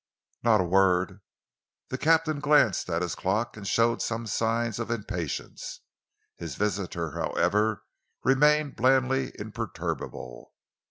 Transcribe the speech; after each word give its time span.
"Not 0.41 0.61
a 0.61 0.63
word." 0.63 1.21
The 1.89 1.97
captain 1.99 2.39
glanced 2.39 2.89
at 2.89 3.03
his 3.03 3.13
clock 3.13 3.55
and 3.55 3.67
showed 3.67 4.01
some 4.01 4.25
signs 4.25 4.79
of 4.79 4.89
impatience. 4.89 5.81
His 6.37 6.55
visitor, 6.55 7.11
however, 7.11 7.83
remained 8.23 8.75
blandly 8.75 9.31
imperturbable. 9.37 10.55